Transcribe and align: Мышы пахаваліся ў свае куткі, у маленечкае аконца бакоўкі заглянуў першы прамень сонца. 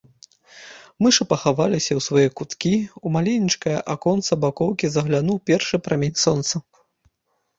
Мышы 1.05 1.23
пахаваліся 1.31 1.91
ў 1.95 2.01
свае 2.05 2.27
куткі, 2.39 2.71
у 3.07 3.11
маленечкае 3.17 3.77
аконца 3.95 4.37
бакоўкі 4.45 4.85
заглянуў 4.95 5.37
першы 5.51 5.75
прамень 5.89 6.17
сонца. 6.25 6.55